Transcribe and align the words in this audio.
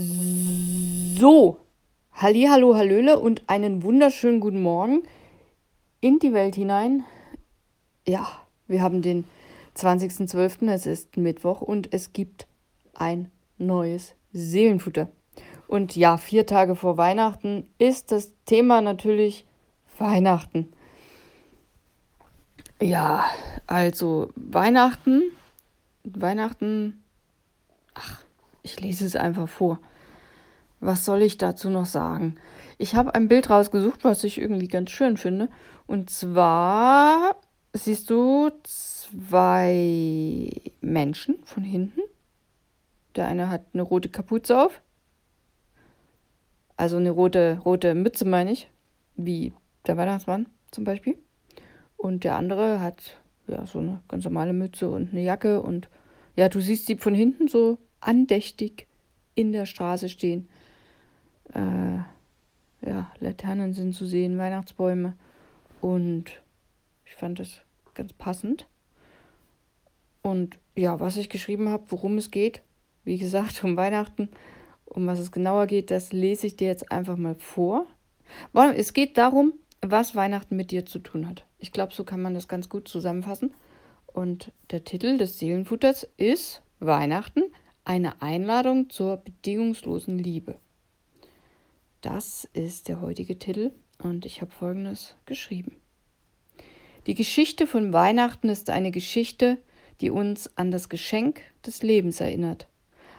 So, 0.00 1.58
Hallo, 2.12 2.76
Hallöle 2.76 3.18
und 3.18 3.42
einen 3.48 3.82
wunderschönen 3.82 4.38
guten 4.38 4.62
Morgen 4.62 5.02
in 6.00 6.20
die 6.20 6.32
Welt 6.32 6.54
hinein. 6.54 7.04
Ja, 8.06 8.28
wir 8.68 8.80
haben 8.80 9.02
den 9.02 9.24
20.12., 9.74 10.70
es 10.70 10.86
ist 10.86 11.16
Mittwoch 11.16 11.62
und 11.62 11.92
es 11.92 12.12
gibt 12.12 12.46
ein 12.94 13.32
neues 13.56 14.14
Seelenfutter. 14.32 15.08
Und 15.66 15.96
ja, 15.96 16.16
vier 16.16 16.46
Tage 16.46 16.76
vor 16.76 16.96
Weihnachten 16.96 17.66
ist 17.78 18.12
das 18.12 18.30
Thema 18.44 18.80
natürlich 18.80 19.46
Weihnachten. 19.98 20.72
Ja, 22.80 23.24
also 23.66 24.30
Weihnachten, 24.36 25.22
Weihnachten, 26.04 27.02
ach, 27.94 28.22
ich 28.68 28.80
lese 28.80 29.06
es 29.06 29.16
einfach 29.16 29.48
vor. 29.48 29.80
Was 30.80 31.04
soll 31.04 31.22
ich 31.22 31.38
dazu 31.38 31.70
noch 31.70 31.86
sagen? 31.86 32.36
Ich 32.76 32.94
habe 32.94 33.14
ein 33.14 33.28
Bild 33.28 33.50
rausgesucht, 33.50 34.04
was 34.04 34.22
ich 34.24 34.38
irgendwie 34.38 34.68
ganz 34.68 34.90
schön 34.90 35.16
finde. 35.16 35.48
Und 35.86 36.10
zwar 36.10 37.36
siehst 37.72 38.10
du 38.10 38.50
zwei 38.62 40.50
Menschen 40.80 41.36
von 41.44 41.64
hinten. 41.64 42.00
Der 43.16 43.26
eine 43.26 43.48
hat 43.48 43.62
eine 43.72 43.82
rote 43.82 44.10
Kapuze 44.10 44.60
auf. 44.60 44.82
Also 46.76 46.98
eine 46.98 47.10
rote, 47.10 47.60
rote 47.64 47.94
Mütze, 47.94 48.24
meine 48.24 48.52
ich. 48.52 48.70
Wie 49.16 49.52
der 49.86 49.96
Weihnachtsmann 49.96 50.46
zum 50.70 50.84
Beispiel. 50.84 51.18
Und 51.96 52.22
der 52.22 52.36
andere 52.36 52.80
hat 52.80 53.16
ja 53.48 53.66
so 53.66 53.80
eine 53.80 54.02
ganz 54.08 54.24
normale 54.24 54.52
Mütze 54.52 54.88
und 54.88 55.10
eine 55.10 55.22
Jacke. 55.22 55.62
Und 55.62 55.88
ja, 56.36 56.48
du 56.48 56.60
siehst 56.60 56.86
sie 56.86 56.96
von 56.96 57.14
hinten 57.14 57.48
so 57.48 57.78
andächtig 58.00 58.86
in 59.34 59.52
der 59.52 59.66
Straße 59.66 60.08
stehen. 60.08 60.48
Äh, 61.54 61.98
ja, 62.86 63.12
Laternen 63.18 63.72
sind 63.72 63.94
zu 63.94 64.06
sehen, 64.06 64.38
Weihnachtsbäume. 64.38 65.14
Und 65.80 66.24
ich 67.04 67.14
fand 67.14 67.38
das 67.38 67.60
ganz 67.94 68.12
passend. 68.12 68.66
Und 70.22 70.58
ja, 70.74 71.00
was 71.00 71.16
ich 71.16 71.28
geschrieben 71.28 71.68
habe, 71.68 71.84
worum 71.88 72.18
es 72.18 72.30
geht, 72.30 72.62
wie 73.04 73.18
gesagt, 73.18 73.62
um 73.64 73.76
Weihnachten, 73.76 74.28
um 74.84 75.06
was 75.06 75.18
es 75.18 75.32
genauer 75.32 75.66
geht, 75.66 75.90
das 75.90 76.12
lese 76.12 76.46
ich 76.46 76.56
dir 76.56 76.68
jetzt 76.68 76.90
einfach 76.90 77.16
mal 77.16 77.34
vor. 77.36 77.86
Es 78.74 78.92
geht 78.92 79.16
darum, 79.16 79.54
was 79.80 80.14
Weihnachten 80.14 80.56
mit 80.56 80.70
dir 80.70 80.84
zu 80.84 80.98
tun 80.98 81.28
hat. 81.28 81.44
Ich 81.58 81.72
glaube, 81.72 81.94
so 81.94 82.04
kann 82.04 82.20
man 82.20 82.34
das 82.34 82.48
ganz 82.48 82.68
gut 82.68 82.88
zusammenfassen. 82.88 83.54
Und 84.06 84.52
der 84.70 84.84
Titel 84.84 85.18
des 85.18 85.38
Seelenfutters 85.38 86.08
ist 86.16 86.62
Weihnachten, 86.80 87.42
eine 87.88 88.20
Einladung 88.20 88.90
zur 88.90 89.16
bedingungslosen 89.16 90.18
Liebe. 90.18 90.56
Das 92.02 92.46
ist 92.52 92.88
der 92.88 93.00
heutige 93.00 93.38
Titel 93.38 93.72
und 93.96 94.26
ich 94.26 94.42
habe 94.42 94.50
folgendes 94.50 95.16
geschrieben. 95.24 95.76
Die 97.06 97.14
Geschichte 97.14 97.66
von 97.66 97.94
Weihnachten 97.94 98.50
ist 98.50 98.68
eine 98.68 98.90
Geschichte, 98.90 99.56
die 100.02 100.10
uns 100.10 100.54
an 100.58 100.70
das 100.70 100.90
Geschenk 100.90 101.40
des 101.64 101.82
Lebens 101.82 102.20
erinnert. 102.20 102.68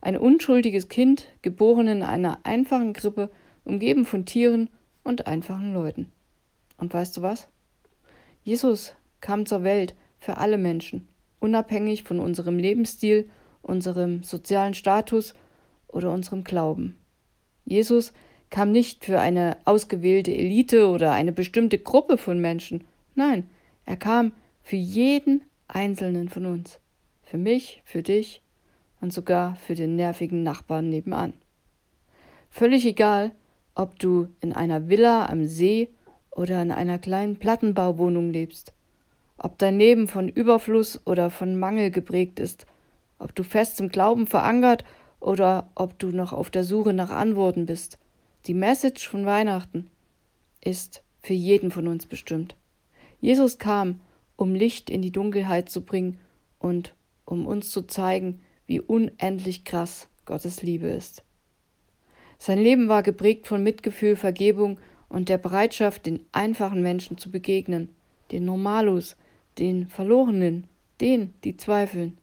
Ein 0.00 0.16
unschuldiges 0.16 0.88
Kind, 0.88 1.28
geboren 1.42 1.86
in 1.86 2.02
einer 2.02 2.38
einfachen 2.44 2.94
Krippe, 2.94 3.30
umgeben 3.64 4.06
von 4.06 4.24
Tieren 4.24 4.70
und 5.02 5.26
einfachen 5.26 5.74
Leuten. 5.74 6.10
Und 6.78 6.94
weißt 6.94 7.18
du 7.18 7.22
was? 7.22 7.48
Jesus 8.42 8.94
kam 9.20 9.44
zur 9.44 9.62
Welt 9.62 9.94
für 10.20 10.38
alle 10.38 10.56
Menschen, 10.56 11.06
unabhängig 11.38 12.04
von 12.04 12.18
unserem 12.18 12.58
Lebensstil 12.58 13.28
unserem 13.64 14.22
sozialen 14.22 14.74
Status 14.74 15.34
oder 15.88 16.12
unserem 16.12 16.44
Glauben. 16.44 16.98
Jesus 17.64 18.12
kam 18.50 18.70
nicht 18.70 19.04
für 19.04 19.20
eine 19.20 19.56
ausgewählte 19.64 20.32
Elite 20.32 20.88
oder 20.88 21.12
eine 21.12 21.32
bestimmte 21.32 21.78
Gruppe 21.78 22.18
von 22.18 22.40
Menschen. 22.40 22.84
Nein, 23.14 23.48
er 23.86 23.96
kam 23.96 24.32
für 24.62 24.76
jeden 24.76 25.42
einzelnen 25.66 26.28
von 26.28 26.46
uns. 26.46 26.78
Für 27.22 27.38
mich, 27.38 27.82
für 27.84 28.02
dich 28.02 28.42
und 29.00 29.12
sogar 29.12 29.56
für 29.56 29.74
den 29.74 29.96
nervigen 29.96 30.42
Nachbarn 30.42 30.88
nebenan. 30.88 31.32
Völlig 32.50 32.86
egal, 32.86 33.32
ob 33.74 33.98
du 33.98 34.28
in 34.40 34.52
einer 34.52 34.88
Villa 34.88 35.26
am 35.26 35.46
See 35.46 35.88
oder 36.30 36.62
in 36.62 36.70
einer 36.70 36.98
kleinen 36.98 37.36
Plattenbauwohnung 37.36 38.30
lebst, 38.30 38.72
ob 39.36 39.58
dein 39.58 39.78
Leben 39.78 40.06
von 40.06 40.28
Überfluss 40.28 41.00
oder 41.06 41.30
von 41.30 41.58
Mangel 41.58 41.90
geprägt 41.90 42.38
ist 42.38 42.66
ob 43.24 43.34
du 43.34 43.42
fest 43.42 43.80
im 43.80 43.88
Glauben 43.88 44.26
verankert 44.26 44.84
oder 45.18 45.70
ob 45.74 45.98
du 45.98 46.08
noch 46.08 46.34
auf 46.34 46.50
der 46.50 46.62
Suche 46.62 46.92
nach 46.92 47.08
Antworten 47.08 47.64
bist. 47.64 47.98
Die 48.44 48.52
Message 48.52 49.08
von 49.08 49.24
Weihnachten 49.24 49.90
ist 50.60 51.02
für 51.22 51.32
jeden 51.32 51.70
von 51.70 51.88
uns 51.88 52.04
bestimmt. 52.04 52.54
Jesus 53.20 53.58
kam, 53.58 54.00
um 54.36 54.54
Licht 54.54 54.90
in 54.90 55.00
die 55.00 55.10
Dunkelheit 55.10 55.70
zu 55.70 55.80
bringen 55.80 56.20
und 56.58 56.94
um 57.24 57.46
uns 57.46 57.70
zu 57.70 57.86
zeigen, 57.86 58.42
wie 58.66 58.80
unendlich 58.80 59.64
krass 59.64 60.08
Gottes 60.26 60.62
Liebe 60.62 60.88
ist. 60.88 61.24
Sein 62.38 62.58
Leben 62.58 62.88
war 62.88 63.02
geprägt 63.02 63.46
von 63.46 63.62
Mitgefühl, 63.62 64.16
Vergebung 64.16 64.78
und 65.08 65.30
der 65.30 65.38
Bereitschaft, 65.38 66.04
den 66.04 66.20
einfachen 66.32 66.82
Menschen 66.82 67.16
zu 67.16 67.30
begegnen, 67.30 67.88
den 68.32 68.44
Normalos, 68.44 69.16
den 69.58 69.88
Verlorenen, 69.88 70.66
denen, 71.00 71.32
die 71.42 71.56
zweifeln. 71.56 72.18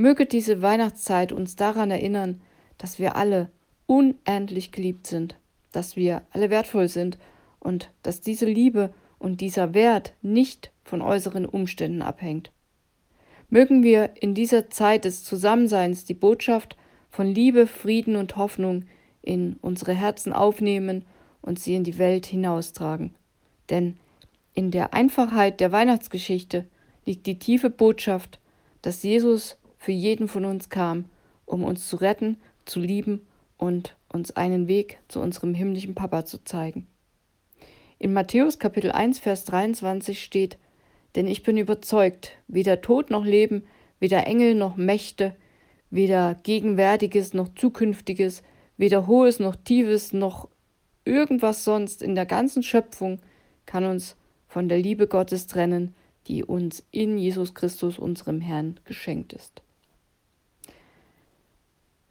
Möge 0.00 0.24
diese 0.24 0.62
Weihnachtszeit 0.62 1.30
uns 1.30 1.56
daran 1.56 1.90
erinnern, 1.90 2.40
dass 2.78 2.98
wir 2.98 3.16
alle 3.16 3.50
unendlich 3.84 4.72
geliebt 4.72 5.06
sind, 5.06 5.36
dass 5.72 5.94
wir 5.94 6.22
alle 6.30 6.48
wertvoll 6.48 6.88
sind 6.88 7.18
und 7.58 7.90
dass 8.02 8.22
diese 8.22 8.46
Liebe 8.46 8.94
und 9.18 9.42
dieser 9.42 9.74
Wert 9.74 10.14
nicht 10.22 10.72
von 10.84 11.02
äußeren 11.02 11.44
Umständen 11.44 12.00
abhängt. 12.00 12.50
Mögen 13.50 13.82
wir 13.82 14.14
in 14.18 14.34
dieser 14.34 14.70
Zeit 14.70 15.04
des 15.04 15.22
Zusammenseins 15.22 16.06
die 16.06 16.14
Botschaft 16.14 16.78
von 17.10 17.26
Liebe, 17.26 17.66
Frieden 17.66 18.16
und 18.16 18.36
Hoffnung 18.36 18.86
in 19.20 19.56
unsere 19.60 19.92
Herzen 19.92 20.32
aufnehmen 20.32 21.04
und 21.42 21.58
sie 21.58 21.74
in 21.74 21.84
die 21.84 21.98
Welt 21.98 22.24
hinaustragen. 22.24 23.14
Denn 23.68 23.98
in 24.54 24.70
der 24.70 24.94
Einfachheit 24.94 25.60
der 25.60 25.72
Weihnachtsgeschichte 25.72 26.66
liegt 27.04 27.26
die 27.26 27.38
tiefe 27.38 27.68
Botschaft, 27.68 28.40
dass 28.80 29.02
Jesus 29.02 29.58
für 29.80 29.92
jeden 29.92 30.28
von 30.28 30.44
uns 30.44 30.68
kam, 30.68 31.06
um 31.46 31.64
uns 31.64 31.88
zu 31.88 31.96
retten, 31.96 32.36
zu 32.66 32.78
lieben 32.78 33.26
und 33.56 33.96
uns 34.12 34.30
einen 34.36 34.68
Weg 34.68 34.98
zu 35.08 35.20
unserem 35.20 35.54
himmlischen 35.54 35.94
Papa 35.94 36.24
zu 36.26 36.44
zeigen. 36.44 36.86
In 37.98 38.12
Matthäus 38.12 38.58
Kapitel 38.58 38.92
1, 38.92 39.18
Vers 39.18 39.46
23 39.46 40.22
steht, 40.22 40.58
denn 41.16 41.26
ich 41.26 41.42
bin 41.42 41.56
überzeugt, 41.56 42.32
weder 42.46 42.82
Tod 42.82 43.10
noch 43.10 43.24
Leben, 43.24 43.64
weder 43.98 44.26
Engel 44.26 44.54
noch 44.54 44.76
Mächte, 44.76 45.34
weder 45.90 46.34
Gegenwärtiges 46.42 47.32
noch 47.32 47.48
Zukünftiges, 47.54 48.42
weder 48.76 49.06
Hohes 49.06 49.40
noch 49.40 49.56
Tiefes 49.56 50.12
noch 50.12 50.48
irgendwas 51.06 51.64
sonst 51.64 52.02
in 52.02 52.14
der 52.14 52.26
ganzen 52.26 52.62
Schöpfung 52.62 53.18
kann 53.64 53.84
uns 53.84 54.16
von 54.46 54.68
der 54.68 54.78
Liebe 54.78 55.06
Gottes 55.06 55.46
trennen, 55.46 55.94
die 56.26 56.44
uns 56.44 56.84
in 56.90 57.16
Jesus 57.18 57.54
Christus, 57.54 57.98
unserem 57.98 58.40
Herrn, 58.40 58.78
geschenkt 58.84 59.32
ist. 59.32 59.62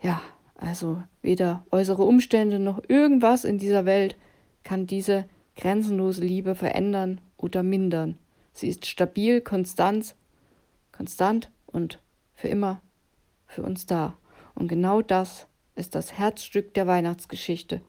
Ja, 0.02 0.22
also 0.56 1.04
weder 1.22 1.66
äußere 1.72 2.04
Umstände 2.04 2.60
noch 2.60 2.82
irgendwas 2.88 3.44
in 3.44 3.58
dieser 3.58 3.86
Welt 3.86 4.16
kann 4.64 4.88
diese 4.88 5.26
grenzenlose 5.56 6.22
Liebe 6.22 6.56
verändern 6.56 7.22
oder 7.38 7.64
mindern. 7.64 8.18
Sie 8.54 8.68
ist 8.68 8.86
stabil, 8.86 9.42
konstant, 9.42 10.16
konstant 10.92 11.50
und 11.66 12.00
für 12.36 12.48
immer 12.48 12.82
für 13.46 13.64
uns 13.64 13.86
da. 13.86 14.18
Und 14.56 14.68
genau 14.68 15.02
das 15.02 15.48
ist 15.76 15.96
das 15.96 16.14
Herzstück 16.14 16.74
der 16.74 16.88
Weihnachtsgeschichte, 16.88 17.82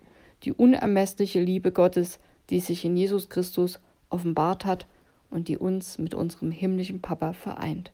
die 0.42 0.52
unermessliche 0.52 1.40
Liebe 1.40 1.72
Gottes, 1.72 2.18
die 2.50 2.60
sich 2.60 2.84
in 2.84 2.96
Jesus 2.96 3.28
Christus 3.28 3.80
offenbart 4.08 4.64
hat 4.64 4.86
und 5.28 5.48
die 5.48 5.58
uns 5.58 5.98
mit 5.98 6.14
unserem 6.14 6.50
himmlischen 6.50 7.00
Papa 7.00 7.32
vereint. 7.32 7.92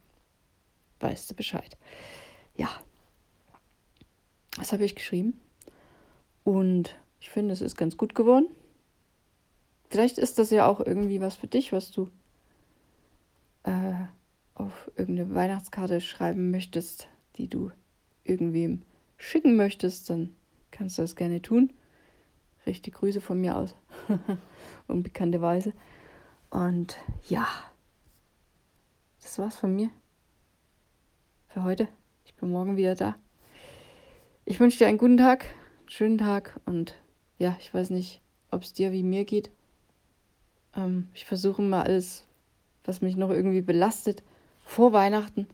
Weißt 1.00 1.30
du 1.30 1.34
Bescheid? 1.34 1.76
Ja, 2.54 2.70
das 4.56 4.72
habe 4.72 4.84
ich 4.84 4.94
geschrieben. 4.94 5.40
Und 6.44 6.96
ich 7.20 7.30
finde, 7.30 7.52
es 7.52 7.60
ist 7.60 7.76
ganz 7.76 7.96
gut 7.96 8.14
geworden. 8.14 8.48
Vielleicht 9.88 10.18
ist 10.18 10.38
das 10.38 10.50
ja 10.50 10.66
auch 10.66 10.80
irgendwie 10.80 11.20
was 11.20 11.36
für 11.36 11.46
dich, 11.46 11.72
was 11.72 11.90
du 11.90 12.10
äh, 13.64 13.94
auf 14.54 14.90
irgendeine 14.96 15.34
Weihnachtskarte 15.34 16.00
schreiben 16.00 16.50
möchtest, 16.50 17.08
die 17.36 17.48
du 17.48 17.70
irgendwem 18.24 18.82
schicken 19.16 19.56
möchtest, 19.56 20.10
dann 20.10 20.34
kannst 20.70 20.98
du 20.98 21.02
das 21.02 21.16
gerne 21.16 21.42
tun. 21.42 21.72
Richte 22.66 22.90
Grüße 22.90 23.20
von 23.20 23.40
mir 23.40 23.56
aus. 23.56 23.74
Unbekannterweise. 24.88 25.72
Und 26.50 26.96
ja, 27.28 27.46
das 29.22 29.38
war's 29.38 29.56
von 29.56 29.74
mir 29.74 29.90
für 31.48 31.62
heute. 31.62 31.88
Ich 32.24 32.34
bin 32.34 32.50
morgen 32.50 32.76
wieder 32.76 32.94
da. 32.94 33.16
Ich 34.48 34.60
wünsche 34.60 34.78
dir 34.78 34.86
einen 34.86 34.96
guten 34.96 35.16
Tag, 35.16 35.44
schönen 35.88 36.18
Tag 36.18 36.60
und 36.66 36.94
ja, 37.36 37.56
ich 37.58 37.74
weiß 37.74 37.90
nicht, 37.90 38.20
ob 38.52 38.62
es 38.62 38.72
dir 38.72 38.92
wie 38.92 39.02
mir 39.02 39.24
geht. 39.24 39.50
Ähm, 40.76 41.08
ich 41.14 41.24
versuche 41.24 41.62
mal 41.62 41.82
alles, 41.82 42.24
was 42.84 43.00
mich 43.00 43.16
noch 43.16 43.30
irgendwie 43.30 43.60
belastet, 43.60 44.22
vor 44.62 44.92
Weihnachten 44.92 45.48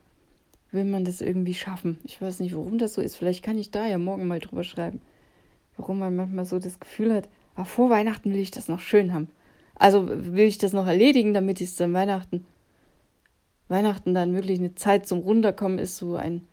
will 0.72 0.84
man 0.84 1.06
das 1.06 1.22
irgendwie 1.22 1.54
schaffen. 1.54 2.00
Ich 2.04 2.20
weiß 2.20 2.40
nicht, 2.40 2.54
warum 2.54 2.76
das 2.76 2.92
so 2.92 3.00
ist. 3.00 3.16
Vielleicht 3.16 3.42
kann 3.42 3.56
ich 3.56 3.70
da 3.70 3.86
ja 3.86 3.96
morgen 3.96 4.28
mal 4.28 4.40
drüber 4.40 4.62
schreiben. 4.62 5.00
Warum 5.78 5.98
man 5.98 6.14
manchmal 6.14 6.44
so 6.44 6.58
das 6.58 6.78
Gefühl 6.78 7.14
hat, 7.14 7.30
aber 7.54 7.64
vor 7.64 7.88
Weihnachten 7.88 8.30
will 8.34 8.40
ich 8.40 8.50
das 8.50 8.68
noch 8.68 8.80
schön 8.80 9.14
haben. 9.14 9.30
Also 9.74 10.06
will 10.06 10.44
ich 10.44 10.58
das 10.58 10.74
noch 10.74 10.86
erledigen, 10.86 11.32
damit 11.32 11.62
ich 11.62 11.70
es 11.70 11.76
dann 11.76 11.94
Weihnachten, 11.94 12.44
Weihnachten 13.68 14.12
dann 14.12 14.34
wirklich 14.34 14.58
eine 14.58 14.74
Zeit 14.74 15.08
zum 15.08 15.20
Runterkommen 15.20 15.78
ist, 15.78 15.96
so 15.96 16.16
ein, 16.16 16.46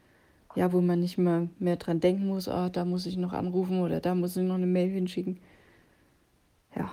ja, 0.56 0.74
wo 0.74 0.81
man 0.81 1.00
nicht 1.00 1.18
mehr 1.18 1.48
mehr 1.60 1.78
dran 1.78 2.00
denken 2.00 2.28
muss, 2.28 2.48
ah, 2.48 2.69
da 2.69 2.86
muss 2.86 3.06
ich 3.06 3.18
noch 3.18 3.34
anrufen 3.34 3.81
oder 3.81 4.00
da 4.00 4.16
muss 4.16 4.36
ich 4.36 4.44
noch 4.44 4.56
eine 4.56 4.68
Mail 4.68 4.90
hinschicken. 4.90 5.40
Ja, 6.75 6.92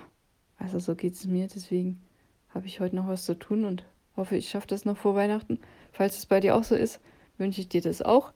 also 0.58 0.78
so 0.78 0.94
geht 0.94 1.14
es 1.14 1.26
mir. 1.26 1.48
Deswegen 1.48 2.00
habe 2.50 2.66
ich 2.66 2.80
heute 2.80 2.96
noch 2.96 3.08
was 3.08 3.24
zu 3.24 3.38
tun 3.38 3.64
und 3.64 3.84
hoffe, 4.16 4.36
ich 4.36 4.48
schaffe 4.48 4.66
das 4.68 4.84
noch 4.84 4.96
vor 4.96 5.14
Weihnachten. 5.14 5.58
Falls 5.92 6.18
es 6.18 6.26
bei 6.26 6.40
dir 6.40 6.56
auch 6.56 6.64
so 6.64 6.74
ist, 6.74 7.00
wünsche 7.38 7.60
ich 7.60 7.68
dir 7.68 7.80
das 7.80 8.02
auch. 8.02 8.32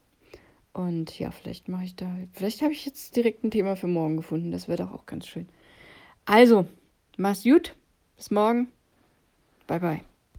Und 0.72 1.18
ja, 1.18 1.30
vielleicht 1.30 1.68
mache 1.68 1.84
ich 1.84 1.96
da, 1.96 2.08
vielleicht 2.32 2.62
habe 2.62 2.72
ich 2.72 2.86
jetzt 2.86 3.16
direkt 3.16 3.42
ein 3.42 3.50
Thema 3.50 3.76
für 3.76 3.88
morgen 3.88 4.16
gefunden. 4.16 4.52
Das 4.52 4.68
wäre 4.68 4.84
doch 4.84 4.92
auch 4.92 5.06
ganz 5.06 5.26
schön. 5.26 5.48
Also, 6.24 6.66
mach's 7.16 7.42
gut. 7.42 7.74
Bis 8.16 8.30
morgen. 8.30 8.68
Bye, 9.66 9.80
bye. 9.80 10.09